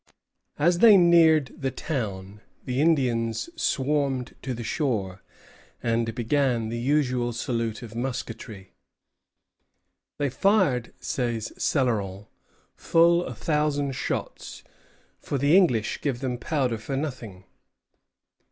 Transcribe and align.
As 0.57 0.79
they 0.79 0.97
neared 0.97 1.53
the 1.55 1.69
town, 1.69 2.41
the 2.65 2.81
Indians 2.81 3.49
swarmed 3.55 4.35
to 4.41 4.55
the 4.55 4.63
shore, 4.63 5.21
and 5.83 6.15
began 6.15 6.69
the 6.69 6.79
usual 6.79 7.31
salute 7.33 7.83
of 7.83 7.93
musketry. 7.95 8.73
"They 10.17 10.31
fired," 10.31 10.91
says 10.99 11.53
Céloron, 11.55 12.25
"full 12.75 13.23
a 13.25 13.35
thousand 13.35 13.91
shots; 13.91 14.63
for 15.19 15.37
the 15.37 15.55
English 15.55 16.01
give 16.01 16.19
them 16.19 16.39
powder 16.39 16.79
for 16.79 16.97
nothing." 16.97 17.43